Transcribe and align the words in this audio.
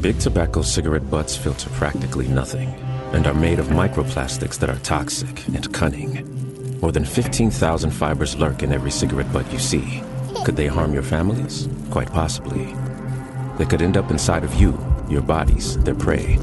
Big 0.00 0.18
tobacco 0.18 0.60
cigarette 0.60 1.10
butts 1.10 1.36
filter 1.36 1.70
practically 1.70 2.28
nothing 2.28 2.68
and 3.12 3.26
are 3.26 3.34
made 3.34 3.58
of 3.58 3.68
microplastics 3.68 4.58
that 4.58 4.68
are 4.68 4.78
toxic 4.80 5.46
and 5.48 5.72
cunning. 5.72 6.80
More 6.80 6.92
than 6.92 7.04
15,000 7.04 7.90
fibers 7.90 8.36
lurk 8.36 8.62
in 8.62 8.72
every 8.72 8.90
cigarette 8.90 9.32
butt 9.32 9.50
you 9.50 9.58
see. 9.58 10.02
Could 10.44 10.56
they 10.56 10.66
harm 10.66 10.92
your 10.92 11.02
families? 11.02 11.68
Quite 11.90 12.12
possibly. 12.12 12.76
They 13.56 13.64
could 13.64 13.80
end 13.80 13.96
up 13.96 14.10
inside 14.10 14.44
of 14.44 14.54
you, 14.54 14.78
your 15.08 15.22
bodies, 15.22 15.78
their 15.78 15.94
prey. 15.94 16.38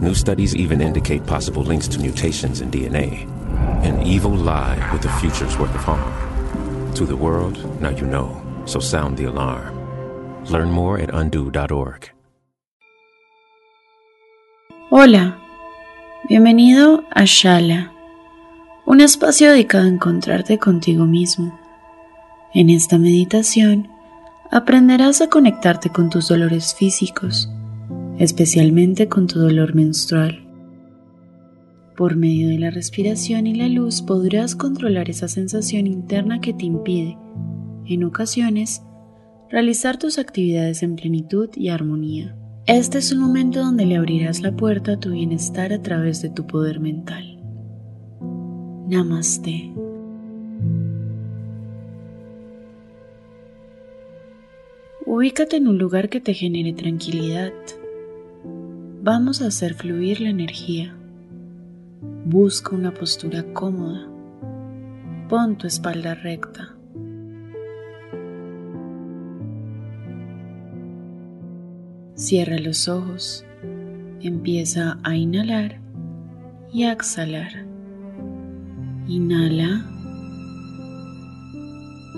New 0.00 0.14
studies 0.14 0.54
even 0.54 0.80
indicate 0.80 1.26
possible 1.26 1.62
links 1.62 1.88
to 1.88 1.98
mutations 1.98 2.60
in 2.60 2.70
DNA. 2.70 3.28
An 3.84 4.02
evil 4.02 4.30
lie 4.30 4.78
with 4.92 5.04
a 5.04 5.12
future's 5.18 5.58
worth 5.58 5.74
of 5.74 5.82
harm. 5.82 6.94
To 6.94 7.04
the 7.04 7.16
world, 7.16 7.80
now 7.80 7.90
you 7.90 8.06
know, 8.06 8.40
so 8.66 8.78
sound 8.78 9.16
the 9.16 9.24
alarm. 9.24 10.44
Learn 10.44 10.70
more 10.70 11.00
at 11.00 11.12
undo.org. 11.12 12.10
Hola, 14.96 15.40
bienvenido 16.28 17.02
a 17.10 17.24
Shala, 17.24 17.92
un 18.86 19.00
espacio 19.00 19.50
dedicado 19.50 19.86
a 19.86 19.88
encontrarte 19.88 20.60
contigo 20.60 21.04
mismo. 21.04 21.58
En 22.54 22.70
esta 22.70 22.96
meditación 22.96 23.88
aprenderás 24.52 25.20
a 25.20 25.28
conectarte 25.28 25.90
con 25.90 26.10
tus 26.10 26.28
dolores 26.28 26.76
físicos, 26.76 27.50
especialmente 28.20 29.08
con 29.08 29.26
tu 29.26 29.40
dolor 29.40 29.74
menstrual. 29.74 30.46
Por 31.96 32.14
medio 32.14 32.50
de 32.50 32.60
la 32.60 32.70
respiración 32.70 33.48
y 33.48 33.56
la 33.56 33.66
luz 33.66 34.00
podrás 34.00 34.54
controlar 34.54 35.10
esa 35.10 35.26
sensación 35.26 35.88
interna 35.88 36.40
que 36.40 36.54
te 36.54 36.66
impide, 36.66 37.18
en 37.84 38.04
ocasiones, 38.04 38.80
realizar 39.50 39.98
tus 39.98 40.20
actividades 40.20 40.84
en 40.84 40.94
plenitud 40.94 41.50
y 41.56 41.70
armonía. 41.70 42.36
Este 42.66 42.96
es 42.96 43.12
un 43.12 43.18
momento 43.18 43.60
donde 43.60 43.84
le 43.84 43.98
abrirás 43.98 44.40
la 44.40 44.50
puerta 44.52 44.92
a 44.92 44.96
tu 44.98 45.10
bienestar 45.10 45.74
a 45.74 45.82
través 45.82 46.22
de 46.22 46.30
tu 46.30 46.46
poder 46.46 46.80
mental. 46.80 47.38
Namaste. 48.88 49.74
Ubícate 55.04 55.56
en 55.58 55.68
un 55.68 55.76
lugar 55.76 56.08
que 56.08 56.22
te 56.22 56.32
genere 56.32 56.72
tranquilidad. 56.72 57.52
Vamos 59.02 59.42
a 59.42 59.48
hacer 59.48 59.74
fluir 59.74 60.22
la 60.22 60.30
energía. 60.30 60.96
Busca 62.24 62.74
una 62.74 62.94
postura 62.94 63.44
cómoda. 63.52 64.08
Pon 65.28 65.58
tu 65.58 65.66
espalda 65.66 66.14
recta. 66.14 66.73
Cierra 72.16 72.58
los 72.58 72.88
ojos. 72.88 73.44
Empieza 74.20 74.98
a 75.02 75.16
inhalar 75.16 75.80
y 76.72 76.84
a 76.84 76.92
exhalar. 76.92 77.66
Inhala. 79.08 79.84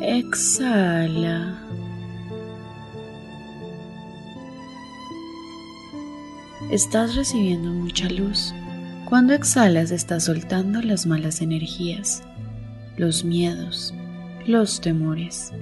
Exhala. 0.03 1.59
Estás 6.71 7.17
recibiendo 7.17 7.71
mucha 7.71 8.11
luz. 8.11 8.53
Cuando 9.09 9.33
exhalas 9.33 9.93
estás 9.93 10.25
soltando 10.25 10.83
las 10.83 11.07
malas 11.07 11.41
energías, 11.41 12.23
los 12.99 13.25
miedos, 13.25 13.95
los 14.47 14.81
temores. 14.81 15.53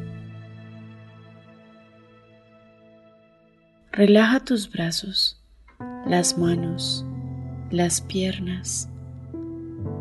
Relaja 3.97 4.41
tus 4.41 4.72
brazos, 4.72 5.41
las 6.05 6.37
manos, 6.37 7.06
las 7.71 8.00
piernas. 8.00 8.91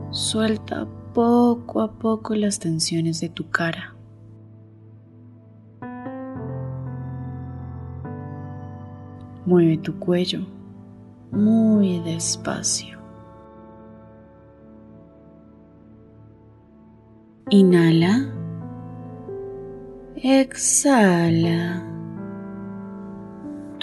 Suelta 0.09 0.87
poco 1.13 1.79
a 1.79 1.91
poco 1.99 2.33
las 2.33 2.57
tensiones 2.57 3.21
de 3.21 3.29
tu 3.29 3.51
cara. 3.51 3.95
Mueve 9.45 9.77
tu 9.77 9.99
cuello 9.99 10.39
muy 11.29 11.99
despacio. 11.99 12.97
Inhala. 17.51 18.25
Exhala. 20.15 21.92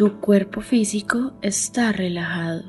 Tu 0.01 0.19
cuerpo 0.19 0.63
físico 0.63 1.33
está 1.43 1.93
relajado. 1.93 2.63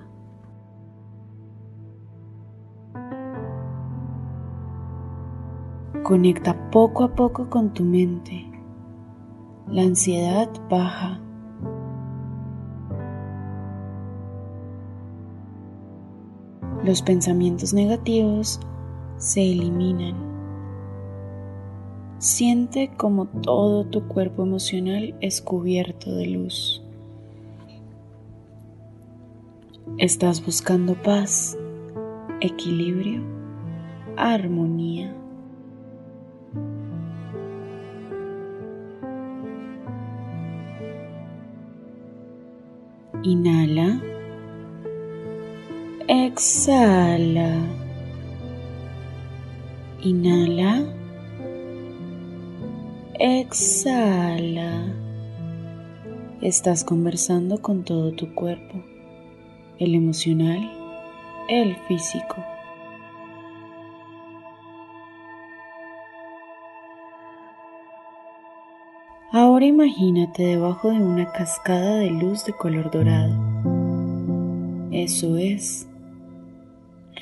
Conecta 6.03 6.69
poco 6.71 7.05
a 7.05 7.15
poco 7.15 7.49
con 7.49 7.73
tu 7.73 7.85
mente. 7.85 8.51
La 9.69 9.83
ansiedad 9.83 10.49
baja. 10.69 11.21
Los 16.83 17.01
pensamientos 17.01 17.73
negativos 17.73 18.59
se 19.15 19.53
eliminan. 19.53 20.15
Siente 22.17 22.91
como 22.97 23.27
todo 23.27 23.85
tu 23.85 24.05
cuerpo 24.09 24.43
emocional 24.43 25.15
es 25.21 25.41
cubierto 25.41 26.13
de 26.13 26.27
luz. 26.27 26.83
Estás 29.97 30.43
buscando 30.43 30.95
paz, 30.95 31.57
equilibrio, 32.39 33.21
armonía. 34.17 35.15
Inhala. 43.23 44.01
Exhala. 46.07 47.59
Inhala. 50.01 50.83
Exhala. 53.19 55.01
Estás 56.41 56.83
conversando 56.83 57.61
con 57.61 57.83
todo 57.83 58.13
tu 58.13 58.33
cuerpo, 58.33 58.83
el 59.81 59.95
emocional, 59.95 60.71
el 61.49 61.75
físico. 61.87 62.35
Ahora 69.31 69.65
imagínate 69.65 70.43
debajo 70.43 70.91
de 70.91 70.97
una 70.97 71.31
cascada 71.31 71.95
de 71.95 72.11
luz 72.11 72.45
de 72.45 72.53
color 72.53 72.91
dorado. 72.91 73.33
Eso 74.91 75.37
es. 75.37 75.89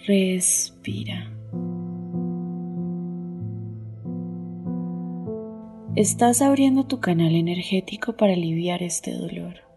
Respira. 0.06 1.32
Estás 5.96 6.42
abriendo 6.42 6.86
tu 6.88 7.00
canal 7.00 7.36
energético 7.36 8.18
para 8.18 8.34
aliviar 8.34 8.84
este 8.84 9.14
dolor. 9.14 9.69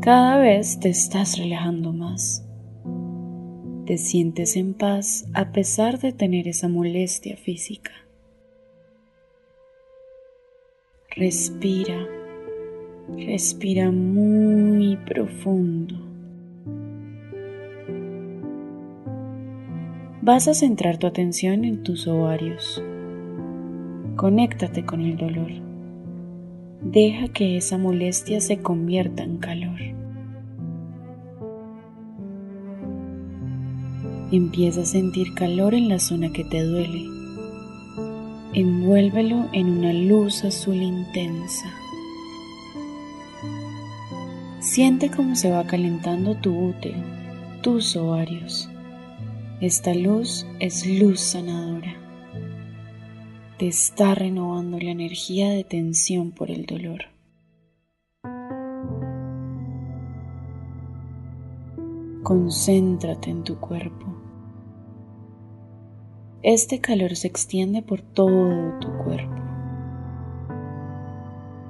Cada 0.00 0.38
vez 0.38 0.80
te 0.80 0.88
estás 0.88 1.36
relajando 1.36 1.92
más. 1.92 2.42
Te 3.84 3.98
sientes 3.98 4.56
en 4.56 4.72
paz 4.72 5.28
a 5.34 5.52
pesar 5.52 5.98
de 5.98 6.14
tener 6.14 6.48
esa 6.48 6.68
molestia 6.68 7.36
física. 7.36 7.92
Respira, 11.10 12.06
respira 13.14 13.90
muy 13.90 14.96
profundo. 14.96 15.96
Vas 20.22 20.48
a 20.48 20.54
centrar 20.54 20.96
tu 20.96 21.06
atención 21.06 21.66
en 21.66 21.82
tus 21.82 22.08
ovarios. 22.08 22.82
Conéctate 24.16 24.86
con 24.86 25.02
el 25.02 25.18
dolor. 25.18 25.69
Deja 26.92 27.28
que 27.28 27.56
esa 27.56 27.78
molestia 27.78 28.40
se 28.40 28.62
convierta 28.62 29.22
en 29.22 29.36
calor. 29.36 29.78
Empieza 34.32 34.80
a 34.80 34.84
sentir 34.84 35.32
calor 35.34 35.74
en 35.74 35.88
la 35.88 36.00
zona 36.00 36.32
que 36.32 36.42
te 36.42 36.64
duele. 36.64 37.04
Envuélvelo 38.54 39.48
en 39.52 39.68
una 39.68 39.92
luz 39.92 40.44
azul 40.44 40.82
intensa. 40.82 41.72
Siente 44.58 45.10
cómo 45.10 45.36
se 45.36 45.48
va 45.48 45.68
calentando 45.68 46.34
tu 46.34 46.70
útero, 46.70 46.98
tus 47.62 47.94
ovarios. 47.94 48.68
Esta 49.60 49.94
luz 49.94 50.44
es 50.58 50.84
luz 50.84 51.20
sanadora 51.20 51.99
te 53.60 53.66
está 53.66 54.14
renovando 54.14 54.78
la 54.78 54.90
energía 54.90 55.50
de 55.50 55.64
tensión 55.64 56.30
por 56.30 56.50
el 56.50 56.64
dolor. 56.64 57.00
Concéntrate 62.22 63.28
en 63.28 63.44
tu 63.44 63.60
cuerpo. 63.60 64.06
Este 66.42 66.80
calor 66.80 67.14
se 67.16 67.28
extiende 67.28 67.82
por 67.82 68.00
todo 68.00 68.78
tu 68.80 68.88
cuerpo. 69.04 69.42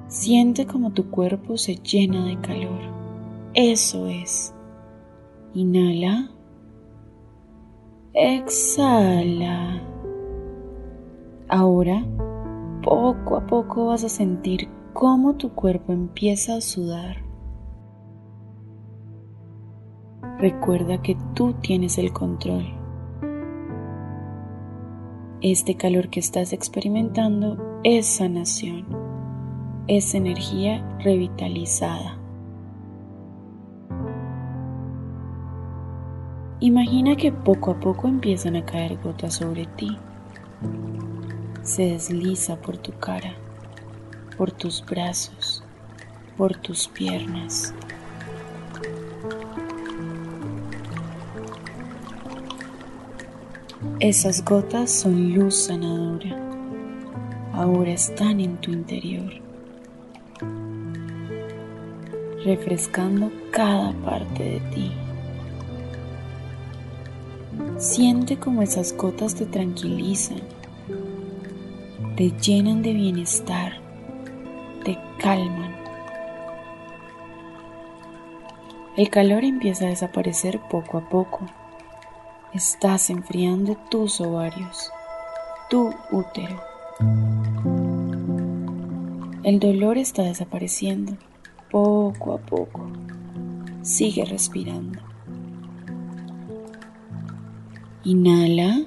Siente 0.07 0.65
como 0.65 0.93
tu 0.93 1.09
cuerpo 1.09 1.57
se 1.57 1.75
llena 1.75 2.25
de 2.25 2.39
calor. 2.39 2.79
Eso 3.53 4.07
es. 4.07 4.53
Inhala. 5.53 6.31
Exhala. 8.13 9.90
Ahora, 11.53 12.05
poco 12.81 13.35
a 13.35 13.45
poco 13.45 13.87
vas 13.87 14.05
a 14.05 14.09
sentir 14.09 14.69
cómo 14.93 15.33
tu 15.35 15.49
cuerpo 15.49 15.91
empieza 15.91 16.55
a 16.55 16.61
sudar. 16.61 17.17
Recuerda 20.39 21.01
que 21.01 21.17
tú 21.33 21.51
tienes 21.55 21.97
el 21.97 22.13
control. 22.13 22.63
Este 25.41 25.75
calor 25.75 26.07
que 26.07 26.21
estás 26.21 26.53
experimentando 26.53 27.81
es 27.83 28.05
sanación, 28.05 28.85
es 29.87 30.15
energía 30.15 30.87
revitalizada. 30.99 32.17
Imagina 36.61 37.17
que 37.17 37.33
poco 37.33 37.71
a 37.71 37.79
poco 37.81 38.07
empiezan 38.07 38.55
a 38.55 38.63
caer 38.63 38.97
gotas 39.03 39.33
sobre 39.33 39.65
ti 39.65 39.97
se 41.63 41.83
desliza 41.83 42.55
por 42.55 42.77
tu 42.77 42.91
cara, 42.93 43.35
por 44.37 44.51
tus 44.51 44.83
brazos, 44.83 45.63
por 46.37 46.55
tus 46.55 46.87
piernas. 46.87 47.73
Esas 53.99 54.43
gotas 54.43 54.91
son 54.91 55.33
luz 55.33 55.65
sanadora. 55.65 56.35
Ahora 57.53 57.91
están 57.91 58.39
en 58.39 58.57
tu 58.57 58.71
interior, 58.71 59.31
refrescando 62.43 63.31
cada 63.51 63.93
parte 64.03 64.43
de 64.43 64.59
ti. 64.73 64.91
Siente 67.77 68.37
como 68.37 68.63
esas 68.63 68.95
gotas 68.95 69.35
te 69.35 69.45
tranquilizan 69.45 70.41
te 72.21 72.31
llenan 72.39 72.83
de 72.83 72.93
bienestar, 72.93 73.81
te 74.85 74.95
calman. 75.17 75.75
El 78.95 79.09
calor 79.09 79.43
empieza 79.43 79.85
a 79.85 79.89
desaparecer 79.89 80.59
poco 80.69 80.99
a 80.99 81.09
poco. 81.09 81.47
Estás 82.53 83.09
enfriando 83.09 83.75
tus 83.89 84.21
ovarios, 84.21 84.91
tu 85.67 85.91
útero. 86.11 86.61
El 89.41 89.59
dolor 89.59 89.97
está 89.97 90.21
desapareciendo 90.21 91.13
poco 91.71 92.33
a 92.33 92.37
poco. 92.37 92.85
Sigue 93.81 94.25
respirando. 94.25 94.99
Inhala. 98.03 98.85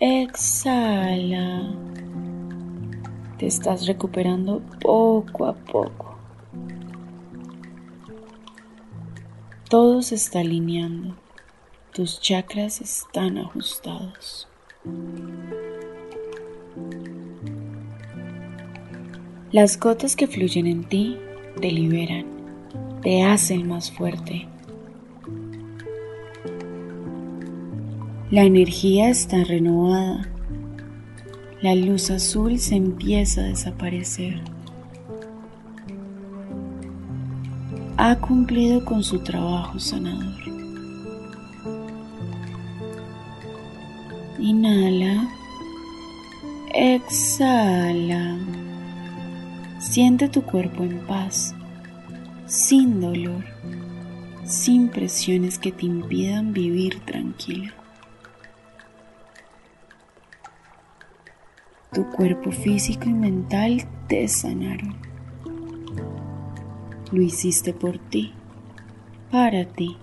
Exhala. 0.00 1.74
Te 3.36 3.48
estás 3.48 3.84
recuperando 3.84 4.62
poco 4.80 5.44
a 5.44 5.54
poco. 5.54 6.16
Todo 9.68 10.00
se 10.02 10.14
está 10.14 10.38
alineando. 10.38 11.16
Tus 11.92 12.20
chakras 12.20 12.80
están 12.80 13.38
ajustados. 13.38 14.46
Las 19.50 19.80
gotas 19.80 20.14
que 20.14 20.28
fluyen 20.28 20.68
en 20.68 20.84
ti 20.84 21.18
te 21.60 21.72
liberan, 21.72 22.24
te 23.02 23.24
hacen 23.24 23.66
más 23.66 23.90
fuerte 23.90 24.46
La 28.30 28.42
energía 28.42 29.08
está 29.08 29.42
renovada. 29.42 30.28
La 31.62 31.74
luz 31.74 32.10
azul 32.10 32.58
se 32.58 32.76
empieza 32.76 33.40
a 33.40 33.44
desaparecer. 33.44 34.42
Ha 37.96 38.16
cumplido 38.16 38.84
con 38.84 39.02
su 39.02 39.20
trabajo 39.20 39.80
sanador. 39.80 40.42
Inhala. 44.38 45.26
Exhala. 46.74 48.36
Siente 49.80 50.28
tu 50.28 50.42
cuerpo 50.42 50.82
en 50.82 50.98
paz, 51.06 51.54
sin 52.46 53.00
dolor, 53.00 53.42
sin 54.44 54.90
presiones 54.90 55.58
que 55.58 55.72
te 55.72 55.86
impidan 55.86 56.52
vivir 56.52 57.00
tranquila. 57.06 57.72
Tu 61.98 62.08
cuerpo 62.10 62.52
físico 62.52 63.08
y 63.08 63.12
mental 63.12 63.84
te 64.06 64.28
sanaron. 64.28 64.94
Lo 67.10 67.20
hiciste 67.20 67.72
por 67.72 67.98
ti, 67.98 68.32
para 69.32 69.64
ti. 69.64 69.96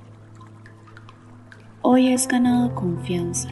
Hoy 1.81 2.12
has 2.12 2.27
ganado 2.27 2.75
confianza. 2.75 3.48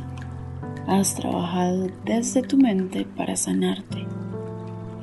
Has 0.88 1.16
trabajado 1.16 1.88
desde 2.04 2.42
tu 2.42 2.58
mente 2.58 3.06
para 3.06 3.38
sanarte. 3.38 4.06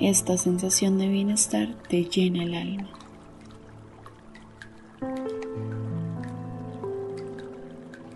Esta 0.01 0.37
sensación 0.37 0.99
de 0.99 1.09
bienestar 1.09 1.69
te 1.89 2.05
llena 2.05 2.43
el 2.43 2.55
alma. 2.55 2.91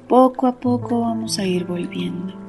Poco 0.07 0.47
a 0.47 0.61
poco 0.61 1.01
vamos 1.01 1.39
a 1.39 1.47
ir 1.47 1.65
volviendo 1.65 2.44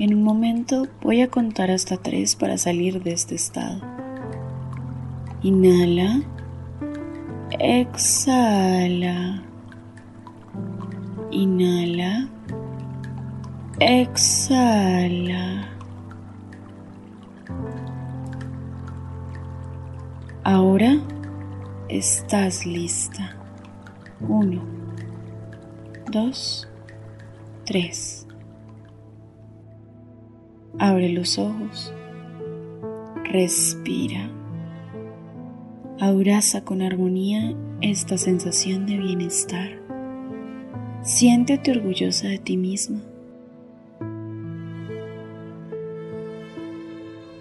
en 0.00 0.14
un 0.14 0.22
momento 0.22 0.86
voy 1.02 1.20
a 1.20 1.28
contar 1.28 1.70
hasta 1.70 1.98
tres 1.98 2.34
para 2.34 2.56
salir 2.56 3.02
de 3.02 3.12
este 3.12 3.34
estado. 3.34 3.82
Inhala. 5.42 6.22
Exhala. 7.58 9.42
Inhala. 11.30 12.28
Exhala. 13.78 15.68
Ahora 20.44 20.98
estás 21.90 22.64
lista. 22.64 23.36
Uno, 24.20 24.62
dos, 26.10 26.66
tres. 27.66 28.26
Abre 30.78 31.10
los 31.10 31.38
ojos. 31.38 31.92
Respira. 33.24 34.30
Abraza 35.98 36.64
con 36.64 36.82
armonía 36.82 37.54
esta 37.80 38.16
sensación 38.16 38.86
de 38.86 38.96
bienestar. 38.96 39.70
Siéntete 41.02 41.72
orgullosa 41.72 42.28
de 42.28 42.38
ti 42.38 42.56
misma. 42.56 43.00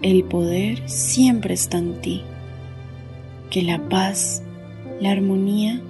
El 0.01 0.23
poder 0.23 0.87
siempre 0.89 1.53
está 1.53 1.77
en 1.77 2.01
ti. 2.01 2.21
Que 3.49 3.63
la 3.63 3.89
paz, 3.89 4.43
la 5.01 5.11
armonía 5.11 5.81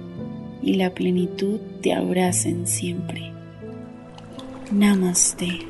y 0.62 0.74
la 0.74 0.94
plenitud 0.94 1.60
te 1.80 1.92
abracen 1.92 2.66
siempre. 2.66 3.32
Namaste. 4.72 5.69